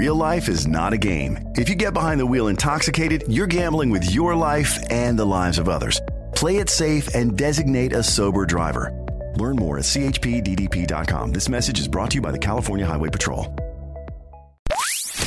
[0.00, 1.38] Real life is not a game.
[1.56, 5.58] If you get behind the wheel intoxicated, you're gambling with your life and the lives
[5.58, 6.00] of others.
[6.34, 8.92] Play it safe and designate a sober driver.
[9.36, 11.32] Learn more at chpddp.com.
[11.32, 13.54] This message is brought to you by the California Highway Patrol.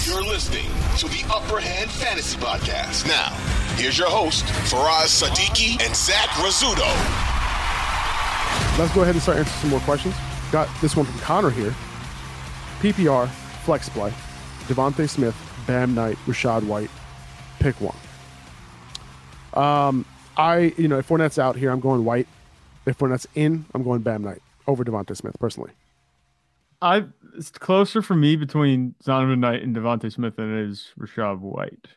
[0.07, 0.65] You're listening
[0.97, 3.07] to the Upper Hand Fantasy Podcast.
[3.07, 3.29] Now,
[3.75, 6.89] here's your host, Faraz Sadiki and Zach Rizzuto.
[8.79, 10.15] Let's go ahead and start answering some more questions.
[10.51, 11.75] Got this one from Connor here.
[12.81, 13.29] PPR,
[13.65, 14.11] flex play,
[14.67, 15.35] DeVonta Smith,
[15.67, 16.89] Bam Knight, Rachaad White.
[17.59, 17.95] Pick one.
[19.53, 20.05] Um,
[20.37, 22.27] I, you know, if Fournette's out here, I'm going White.
[22.85, 25.71] If Fournette's in, I'm going Bam Knight over DeVonta Smith personally.
[26.81, 27.05] I
[27.37, 31.87] it's closer for me between Zonovan Knight and DeVonta Smith than it is Rashad White.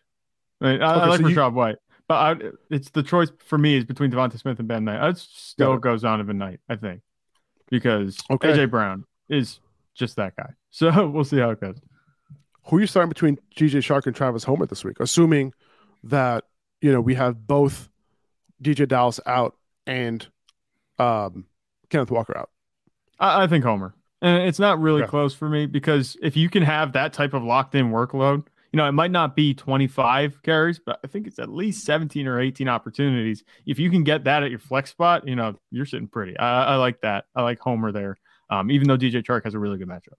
[0.60, 1.77] I, mean, I, Okay, I like so you- White,
[2.09, 2.37] but I,
[2.71, 5.00] it's the choice for me is between DeVonta Smith and Bam Knight.
[5.00, 5.78] I'd still Yeah.
[5.81, 7.00] go Zonovan Knight, I think,
[7.69, 8.53] because Okay.
[8.53, 9.59] AJ Brown is
[9.94, 10.50] just that guy.
[10.71, 11.78] So we'll see how it goes.
[12.69, 14.99] Who are you starting between DJ Chark and Travis Homer this week?
[15.00, 15.53] Assuming
[16.04, 16.44] that
[16.81, 17.88] you know we have both
[18.62, 19.56] DJ Dallas out
[19.87, 20.27] and
[20.99, 21.47] um,
[21.91, 22.50] Kenneth Walker out.
[23.19, 23.94] I, I think Homer.
[24.22, 27.44] And it's not really close for me because if you can have that type of
[27.44, 31.38] locked in workload, you know, it might not be 25 carries, but I think it's
[31.38, 33.44] at least 17 or 18 opportunities.
[33.66, 36.37] If you can get that at your flex spot, you know, you're sitting pretty.
[36.38, 37.27] I, I like that.
[37.34, 38.16] I like Homer there,
[38.50, 40.15] um, even though DJ Chark has a really good matchup.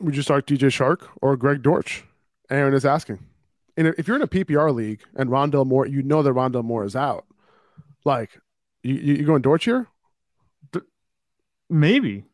[0.00, 2.04] Would you start DJ Chark or Greg Dortch?
[2.50, 3.18] Aaron is asking.
[3.76, 6.84] And if you're in a PPR league and Rondale Moore, you know that Rondale Moore
[6.84, 7.26] is out.
[8.04, 8.38] Like,
[8.82, 9.88] you you going Dortch here?
[11.68, 12.24] Maybe.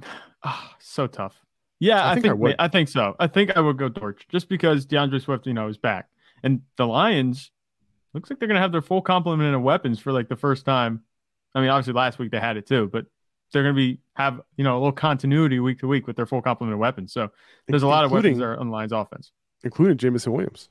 [0.44, 1.36] Ah, so tough.
[1.78, 2.56] Yeah, I I, think I would.
[2.58, 3.14] I think so.
[3.20, 6.08] I think I would go Dortch just because D'Andre Swift, you know, is back,
[6.42, 7.52] and the Lions
[8.12, 11.02] looks like they're gonna have their full complement of weapons for like the first time.
[11.54, 13.06] I mean, obviously last week they had it too, but
[13.52, 16.42] they're gonna be have you know a little continuity week to week with their full
[16.42, 17.12] complement of weapons.
[17.12, 17.30] So
[17.68, 19.32] there's a lot of weapons there on the Lions offense.
[19.64, 20.68] including Jameson Williams.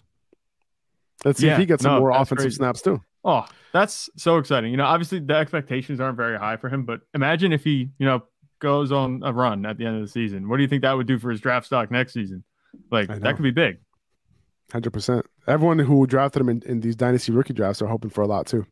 [1.23, 2.55] Let's see Yeah, if he gets some more offensive crazy.
[2.55, 3.01] snaps too.
[3.23, 4.71] Oh, that's so exciting.
[4.71, 8.05] You know, obviously the expectations aren't very high for him, but imagine if he, you
[8.05, 8.23] know,
[8.59, 10.49] goes on a run at the end of the season.
[10.49, 12.43] What do you think that would do for his draft stock next season?
[12.89, 13.77] Like that could be big.
[14.71, 15.25] Hundred percent.
[15.47, 18.47] Everyone who drafted him in, in these dynasty rookie drafts are hoping for a lot
[18.47, 18.65] too.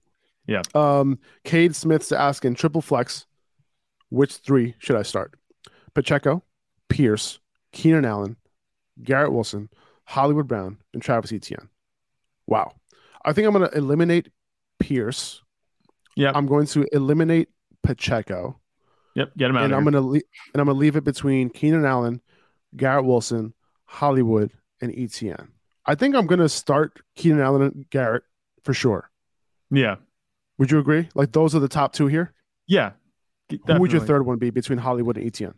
[0.48, 0.62] Yeah.
[0.74, 3.26] Um, Cade Smith's asking triple flex.
[4.10, 5.34] Which three should I start?
[5.94, 6.44] Pacheco,
[6.90, 7.40] Pierce,
[7.72, 8.36] Keenan Allen,
[9.04, 9.70] Garrett Wilson,
[10.06, 11.70] Hollywood Brown, and Travis Etienne.
[12.48, 12.74] Wow.
[13.24, 14.30] I think I'm going to eliminate
[14.80, 15.42] Pierce.
[16.16, 16.32] Yeah.
[16.34, 17.50] I'm going to eliminate
[17.84, 18.60] Pacheco,
[19.16, 19.32] Yep.
[19.38, 19.64] Get him out.
[19.66, 19.92] and of I'm here.
[19.94, 20.14] to le-
[20.54, 22.22] and I'm going to leave it between Keenan Allen,
[22.76, 23.54] Garrett Wilson,
[23.86, 24.52] Hollywood,
[24.82, 25.50] and Etienne.
[25.86, 28.24] I think I'm going to start Keenan Allen and Garrett
[28.64, 29.10] for sure.
[29.72, 29.96] Yeah.
[30.58, 31.10] Would you agree?
[31.16, 32.34] Like those are the top two here.
[32.68, 32.92] Yeah.
[33.50, 35.56] Who would your third one be between Hollywood and Etienne?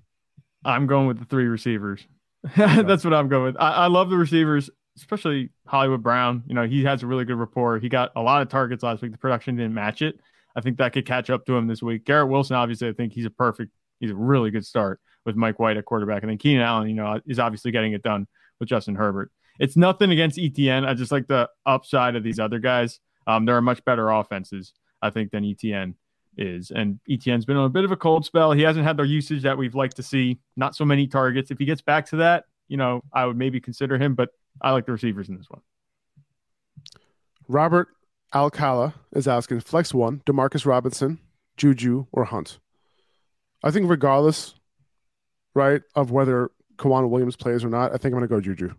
[0.64, 2.06] I'm going with the three receivers.
[2.56, 3.58] That's what I'm going with.
[3.58, 4.70] I, I love the receivers.
[4.98, 6.44] especially Hollywood Brown.
[6.48, 7.80] You know, he has a really good rapport.
[7.80, 9.12] He got a lot of targets last week.
[9.12, 10.20] The production didn't match it.
[10.56, 12.06] I think that could catch up to him this week.
[12.06, 15.60] Garrett Wilson, obviously, I think he's a perfect, he's a really good start with Mike
[15.60, 16.24] White at quarterback.
[16.24, 18.28] And then Keenan Allen, you know, is obviously getting it done
[18.60, 19.32] with Justin Herbert.
[19.60, 20.86] It's nothing against ETN.
[20.86, 23.00] I just like the upside of these other guys.
[23.28, 25.94] Um, there are much better offenses, I think, than ETN
[26.38, 26.72] is.
[26.72, 28.52] And ETN's been on a bit of a cold spell.
[28.52, 30.40] He hasn't had the usage that we've liked to see.
[30.56, 31.52] Not so many targets.
[31.52, 34.30] If he gets back to that, you know, I would maybe consider him, but
[34.62, 35.62] I like the receivers in this one.
[37.48, 37.90] Robert
[38.34, 41.20] Alcala is asking flex one, Demarcus Robinson,
[41.58, 42.60] Juju, or Hunt.
[43.64, 44.56] I think regardless,
[45.54, 48.74] right, of whether K'Waun Williams plays or not, I think I'm going to go Juju.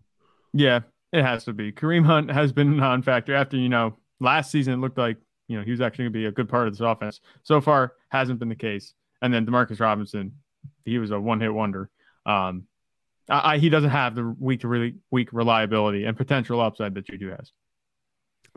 [0.54, 0.80] Yeah,
[1.12, 1.70] it has to be.
[1.70, 4.74] Kareem Hunt has been a non-factor after you know last season.
[4.74, 5.18] It looked like
[5.48, 7.20] you know he was actually going to be a good part of this offense.
[7.42, 8.94] So far, hasn't been the case.
[9.20, 10.32] And then Demarcus Robinson,
[10.84, 11.90] he was a one-hit wonder.
[12.26, 12.66] Um,
[13.28, 17.30] I, he doesn't have the weak to really weak reliability and potential upside that Juju
[17.30, 17.52] has.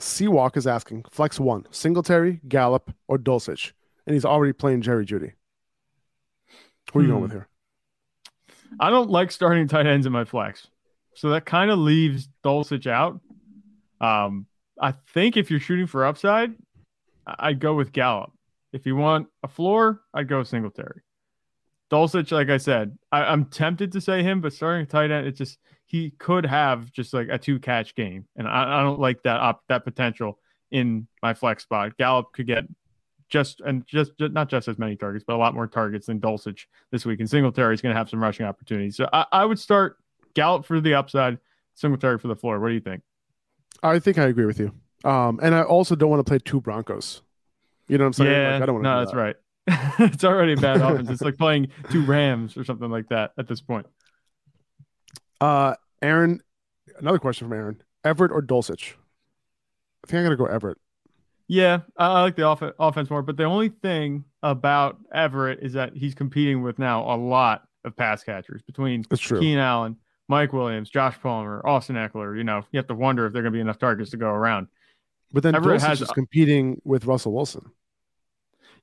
[0.01, 3.71] Seawalk is asking flex one, Singletary, Gallup, or Dulcich,
[4.05, 5.33] and he's already playing Jerry Jeudy.
[6.91, 7.13] Who are you hmm.
[7.13, 7.47] going with here?
[8.79, 10.67] I don't like starting tight ends in my flex,
[11.13, 13.21] so that kind of leaves Dulcich out.
[14.01, 14.47] Um,
[14.81, 16.53] I think if you're shooting for upside,
[17.25, 18.31] I'd go with Gallup.
[18.73, 21.01] If you want a floor, I'd go Singletary.
[21.91, 25.33] Dulcich, like I said, I, am tempted to say him, but starting tight end, it
[25.35, 29.21] just he could have just like a two catch game, and I, I don't like
[29.23, 30.39] that op, that potential
[30.71, 31.95] in my flex spot.
[31.97, 32.65] Gallup could get
[33.29, 36.19] just and just, just, not just as many targets, but a lot more targets than
[36.19, 37.19] Dulcich this week.
[37.19, 38.97] And Singletary is going to have some rushing opportunities.
[38.97, 39.97] So I, I, would start
[40.33, 41.37] Gallup for the upside,
[41.75, 42.59] Singletary for the floor.
[42.59, 43.03] What do you think?
[43.83, 44.73] I think I agree with you.
[45.05, 47.21] Um, and I also don't want to play two Broncos.
[47.87, 48.31] You know what I'm saying?
[48.31, 49.17] Yeah, like, I don't want no, that's that.
[49.17, 49.35] right.
[49.99, 51.09] it's already a bad offense.
[51.09, 53.85] It's like playing two Rams or something like that at this point.
[55.39, 56.41] Uh, Aaron,
[56.99, 58.93] another question from Aaron: Everett or Dulcich?
[60.03, 60.77] I think I'm gonna go Everett.
[61.47, 65.95] Yeah, I like the off- offense more, but the only thing about Everett is that
[65.95, 69.97] he's competing with now a lot of pass catchers between Keenan Allen,
[70.27, 72.35] Mike Williams, Josh Palmer, Austin Ekeler.
[72.35, 74.17] You know, you have to wonder if there are going to be enough targets to
[74.17, 74.67] go around.
[75.35, 77.69] But then Everett Dulcich has is competing with Russell Wilson.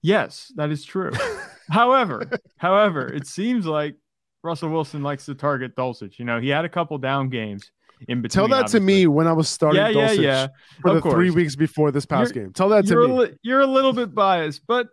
[0.03, 1.11] Yes, that is true.
[1.71, 3.97] however, however, it seems like
[4.43, 6.19] Russell Wilson likes to target Dulcich.
[6.19, 7.71] You know, he had a couple down games
[8.07, 8.35] in between.
[8.35, 8.81] Tell that obviously.
[8.81, 10.47] to me when I was starting yeah, Dulcich yeah, yeah.
[10.83, 11.15] for of the course.
[11.15, 12.53] three weeks before this past you're, game.
[12.53, 13.07] Tell that to me.
[13.07, 14.89] Li- you're a little bit biased, but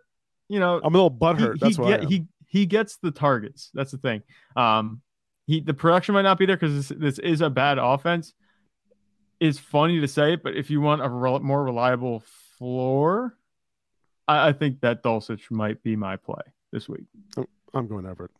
[0.48, 1.56] you know, I'm a little butthurt.
[1.56, 3.70] He, That's he why get, he he gets the targets.
[3.74, 4.22] That's the thing.
[4.56, 5.02] Um,
[5.46, 8.32] he the production might not be there because this, this is a bad offense.
[9.40, 12.22] Is funny to say, but if you want a re- more reliable
[12.58, 13.36] floor,
[14.28, 16.42] I, I think that Dulcich might be my play
[16.72, 17.04] this week.
[17.36, 18.30] Oh, I'm going Everett.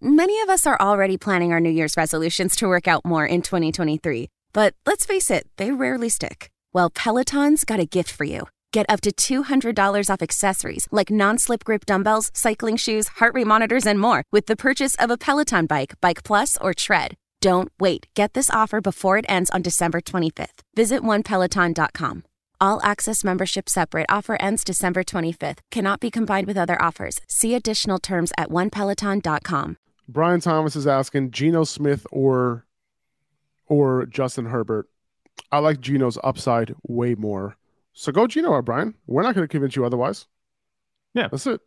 [0.00, 3.42] Many of us are already planning our New Year's resolutions to work out more in
[3.42, 4.28] 2023.
[4.52, 6.50] But let's face it, they rarely stick.
[6.72, 8.46] Well, Peloton's got a gift for you.
[8.72, 13.46] Get up to $200 off accessories like non slip grip dumbbells, cycling shoes, heart rate
[13.46, 17.16] monitors, and more with the purchase of a Peloton bike, Bike Plus, or Tread.
[17.40, 18.06] Don't wait.
[18.14, 20.60] Get this offer before it ends on December 25th.
[20.74, 22.24] Visit onepeloton.com.
[22.60, 25.60] All access membership separate offer ends December 25th.
[25.70, 27.20] Cannot be combined with other offers.
[27.26, 29.78] See additional terms at onepeloton.com.
[30.06, 32.66] Brian Thomas is asking Geno Smith or
[33.66, 34.88] or Justin Herbert.
[35.50, 37.56] I like Geno's upside way more.
[37.94, 38.94] So go Geno or Brian.
[39.06, 40.26] We're not going to convince you otherwise.
[41.14, 41.60] Yeah, that's it.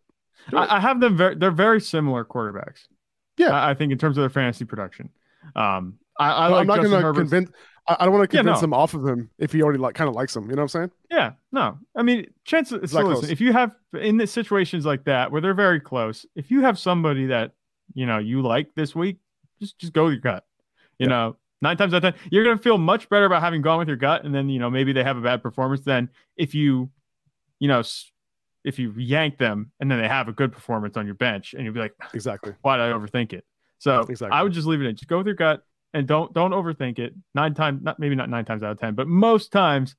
[0.53, 1.35] I, I, have them very.
[1.35, 2.87] They're very similar quarterbacks.
[3.37, 5.09] Yeah, I, I think in terms of their fantasy production.
[5.55, 7.49] Um, I, I I'm not going to convince.
[7.85, 8.65] I, don't want to convince yeah, no.
[8.65, 10.43] him off of him if he already like kind of likes him.
[10.49, 10.91] You know what I'm saying?
[11.11, 11.31] Yeah.
[11.51, 11.77] No.
[11.95, 12.91] I mean, chances.
[12.91, 16.49] So listen, if you have in the situations like that where they're very close, if
[16.49, 17.51] you have somebody that
[17.93, 19.17] you know you like this week,
[19.59, 20.45] just just go with your gut.
[20.97, 21.09] You yeah.
[21.09, 23.89] know, nine times out of ten, you're gonna feel much better about having gone with
[23.89, 26.89] your gut, and then you know maybe they have a bad performance Then if you,
[27.59, 27.83] you know,
[28.63, 31.65] if you yank them and then they have a good performance on your bench, and
[31.65, 33.45] you'll be like, exactly, why did I overthink it?
[33.83, 34.29] So exactly.
[34.31, 34.95] I would just leave it in.
[34.95, 35.61] Just go with your gut
[35.93, 37.13] and don't don't overthink it.
[37.35, 39.97] Nine times, not maybe not nine times out of ten, but most times,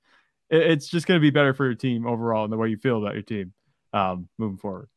[0.48, 2.78] it, it's just going to be better for your team overall and the way you
[2.78, 3.52] feel about your team
[3.92, 4.88] um, moving forward.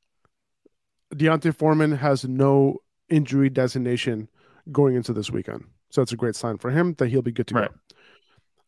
[1.14, 2.78] D'Onta Foreman has no
[3.10, 4.30] injury designation
[4.72, 7.48] going into this weekend, so it's a great sign for him that he'll be good
[7.48, 7.70] to right.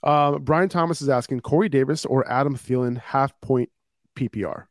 [0.04, 0.10] go.
[0.10, 3.70] Uh, Brian Thomas is asking Corey Davis or Adam Thielen half point
[4.18, 4.66] PPR.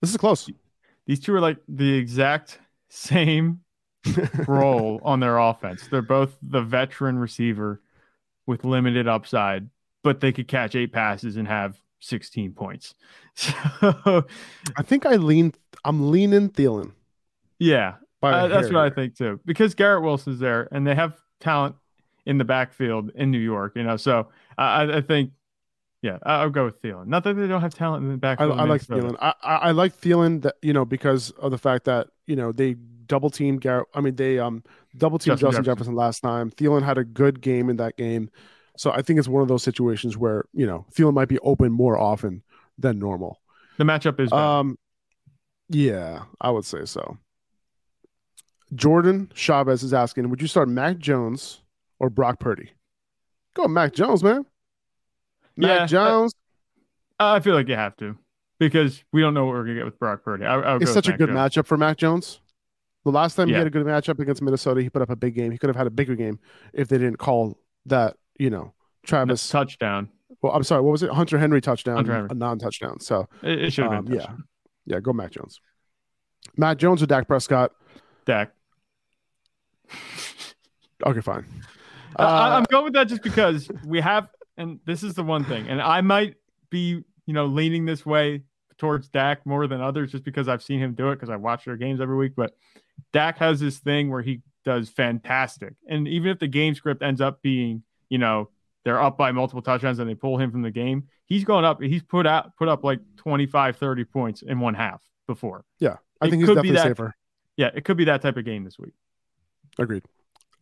[0.00, 0.50] This is close.
[1.06, 2.58] These two are like the exact
[2.88, 3.60] same
[4.46, 5.86] role on their offense.
[5.88, 7.80] They're both the veteran receiver
[8.46, 9.68] with limited upside,
[10.02, 12.94] but they could catch eight passes and have 16 points.
[13.36, 14.24] So
[14.76, 16.92] I think I lean I'm leaning Thielen.
[17.58, 17.94] Yeah.
[18.22, 19.40] Uh, that's what I think too.
[19.44, 21.74] Because Garrett Wilson's there and they have talent
[22.26, 23.72] in the backfield in New York.
[23.76, 25.32] You know, so I, I think,
[26.02, 27.06] yeah, I'll go with Thielen.
[27.06, 28.58] Not that they don't have talent in the I, backfield.
[28.58, 29.16] I like Thielen.
[29.20, 32.52] I, I I like Thielen that you know because of the fact that you know
[32.52, 33.86] they double teamed Garrett.
[33.94, 34.62] I mean they um
[34.96, 35.94] double teamed Justin Justin, Jefferson.
[35.94, 35.94] Jefferson.
[35.96, 36.50] last time.
[36.50, 38.30] Thielen had a good game in that game,
[38.76, 41.72] so I think it's one of those situations where you know Thielen might be open
[41.72, 42.42] more often
[42.78, 43.40] than normal.
[43.78, 44.38] The matchup is bad.
[44.38, 44.78] Um,
[45.68, 47.18] yeah, I would say so.
[48.74, 51.60] Jordan Chavez is asking, would you start Mac Jones
[52.00, 52.70] or Brock Purdy?
[53.54, 54.44] Go Mac Jones, man.
[55.56, 56.32] Mac Yeah, Jones.
[57.20, 58.16] I feel like you have to
[58.58, 60.44] because we don't know what we're gonna get with Brock Purdy.
[60.44, 61.38] I, I would it's such with a good Jones.
[61.38, 62.40] matchup for Mac Jones.
[63.04, 65.34] The last time he had a good matchup against Minnesota, he put up a big
[65.34, 65.50] game.
[65.52, 66.38] He could have had a bigger game
[66.72, 68.72] if they didn't call that, you know,
[69.04, 69.46] Travis.
[69.48, 70.08] touchdown.
[70.40, 71.10] Well, I'm sorry, what was it?
[71.10, 72.28] Hunter Henry touchdown, Hunter Henry.
[72.30, 73.00] a non-touchdown.
[73.00, 74.14] So It, it should have um, been.
[74.20, 74.32] yeah,
[74.86, 75.60] yeah, go Mac Jones.
[76.56, 77.72] Matt Jones or Dak Prescott?
[78.26, 78.52] Dak.
[81.04, 81.44] Okay, fine.
[82.16, 85.22] I- I, Uh, I'm going with that just because we have, and this is the
[85.24, 86.36] one thing, and I might
[86.70, 88.42] be, you know, leaning this way
[88.78, 91.64] towards Dak more than others just because I've seen him do it because I watch
[91.66, 92.32] their games every week.
[92.36, 92.54] But
[93.12, 97.20] Dak has this thing where he does fantastic, and even if the game script ends
[97.20, 98.50] up being, you know,
[98.84, 101.80] they're up by multiple touchdowns and they pull him from the game, he's going up.
[101.82, 105.64] He's put out put up like 25, 30 points in one half before.
[105.78, 107.14] yeah, I it think he's definitely that- safer.
[107.56, 108.94] Yeah, it could be that type of game this week.
[109.78, 110.02] Agreed.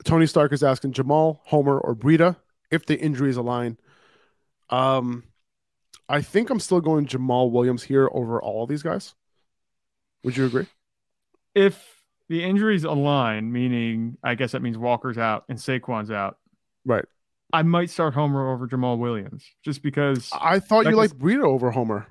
[0.04, 2.36] Tony Stark is asking Jamaal, Homer, or Breida
[2.70, 3.78] if the injuries align.
[4.68, 5.24] Um,
[6.08, 9.14] I think I'm still going Jamaal Williams here over all these guys.
[10.24, 10.66] Would you agree?
[11.54, 12.01] if
[12.32, 16.38] the injuries align, meaning I guess that means Walker's out and Saquon's out,
[16.84, 17.04] Right.
[17.52, 20.30] I might start Homer over Jamaal Williams just because.
[20.32, 22.06] I thought you Like liked Breida over Homer.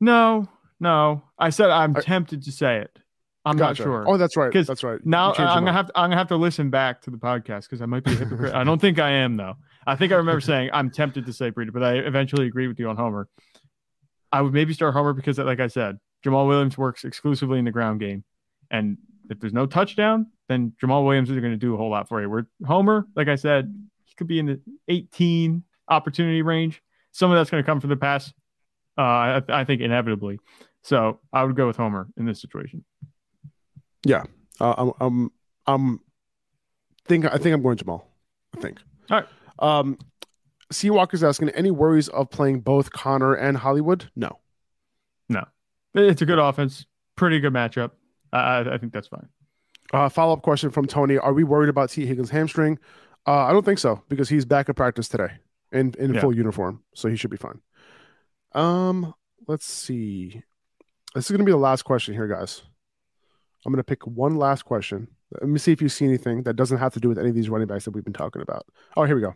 [0.00, 2.98] No, no, I said I'm I- tempted to say it.
[3.44, 3.82] I'm Gotcha.
[3.82, 4.04] not sure.
[4.08, 4.52] Oh, that's right.
[4.52, 4.98] That's right.
[5.06, 5.76] now I'm gonna mind.
[5.76, 8.10] have to, I'm gonna have to listen back to the podcast because I might be
[8.12, 8.52] a hypocrite.
[8.54, 9.54] I don't think I am though.
[9.86, 12.80] I think I remember saying I'm tempted to say Breida, but I eventually agreed with
[12.80, 13.28] you on Homer.
[14.32, 17.70] I would maybe start Homer because, like I said, Jamaal Williams works exclusively in the
[17.70, 18.24] ground game,
[18.68, 18.98] and
[19.30, 22.20] if there's no touchdown, then Jamaal Williams is going to do a whole lot for
[22.20, 22.30] you.
[22.30, 26.82] Where Homer, like I said, he could be in the 18 opportunity range.
[27.12, 28.32] Some of that's going to come from the pass.
[28.98, 30.38] Uh, I, I think inevitably.
[30.82, 32.84] So I would go with Homer in this situation.
[34.60, 35.30] Uh, I'm, I'm,
[35.66, 36.00] I'm
[37.06, 38.02] think I think I'm going Jamaal.
[38.56, 38.78] I think.
[39.10, 39.28] All right.
[39.58, 39.98] Um,
[40.72, 44.10] C Walker's asking any worries of playing both Connor and Hollywood?
[44.16, 44.38] No.
[45.28, 45.44] No.
[45.94, 47.92] It's a good offense, pretty good matchup.
[48.36, 49.28] I, I, think that's fine.
[49.92, 52.78] Uh, follow up question from Tony: Are we worried about Tee Higgins' hamstring?
[53.26, 55.30] Uh, I don't think so because he's back at practice today
[55.72, 56.20] in in Yeah.
[56.20, 57.60] full uniform, so he should be fine.
[58.52, 59.14] Um,
[59.46, 60.42] let's see.
[61.14, 62.62] This is going to be the last question here, guys.
[63.64, 65.08] I'm going to pick one last question.
[65.32, 67.34] Let me see if you see anything that doesn't have to do with any of
[67.34, 68.66] these running backs that we've been talking about.
[68.96, 69.34] Oh, here we go.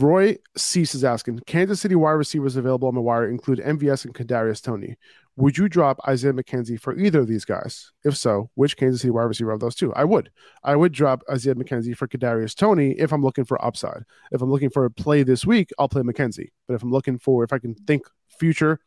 [0.00, 4.14] Roy Cease is asking Kansas City wide receivers available on the wire include MVS and
[4.14, 4.96] Kadarius Toney.
[5.36, 7.92] Would you drop Isaiah McKenzie for either of these guys?
[8.02, 9.92] If so, which Kansas City wide receiver of those two?
[9.94, 10.30] I would.
[10.64, 14.04] I would drop Isaiah McKenzie for Kadarius Toney if I'm looking for upside.
[14.32, 16.50] If I'm looking for a play this week, I'll play McKenzie.
[16.66, 18.02] But if I'm looking for, if I can think
[18.38, 18.80] future,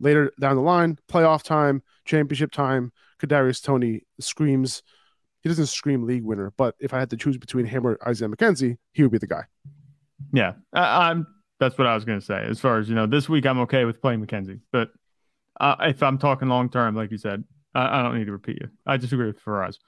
[0.00, 4.82] later down the line, playoff time, championship time, Kadarius Toney screams.
[5.42, 8.28] He doesn't scream league winner, but if I had to choose between him or Isaiah
[8.28, 9.44] McKenzie, he would be the guy.
[10.32, 11.26] Yeah, I, I'm.
[11.60, 12.44] That's what I was going to say.
[12.44, 14.90] As far as you know, this week I'm okay with playing McKenzie, but
[15.60, 18.58] uh, if I'm talking long term, like you said, I, I don't need to repeat
[18.60, 18.68] you.
[18.86, 19.78] I disagree with Faraz.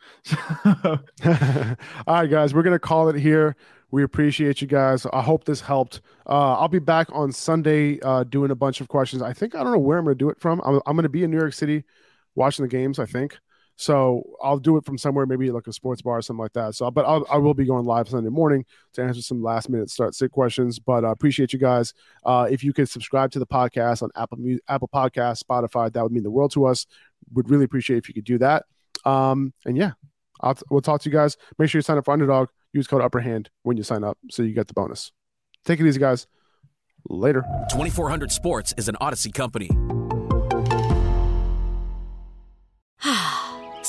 [2.06, 3.56] All right, guys, we're gonna call it here.
[3.90, 5.06] We appreciate you guys.
[5.12, 6.00] I hope this helped.
[6.28, 9.22] Uh, I'll be back on Sunday uh, doing a bunch of questions.
[9.22, 10.60] I think I don't know where I'm gonna do it from.
[10.64, 11.84] I'm, I'm gonna be in New York City
[12.34, 12.98] watching the games.
[12.98, 13.38] I think
[13.76, 14.22] so.
[14.44, 16.74] I'll do it from somewhere, maybe like a sports bar or something like that.
[16.74, 19.88] So, but I'll, I will be going live Sunday morning to answer some last minute
[19.90, 20.78] start sit questions.
[20.78, 21.94] But I appreciate you guys.
[22.24, 24.38] Uh, if you could subscribe to the podcast on Apple
[24.68, 26.86] Apple Podcast, Spotify, that would mean the world to us.
[27.32, 28.66] Would really appreciate if you could do that.
[29.04, 29.92] Um, and yeah,
[30.40, 31.36] I'll, we'll talk to you guys.
[31.58, 32.50] Make sure you sign up for Underdog.
[32.72, 35.12] Use code Upper Hand when you sign up, so you get the bonus.
[35.64, 36.26] Take it easy, guys.
[37.08, 37.44] Later.
[37.70, 39.70] 2400 Sports is an Odyssey company.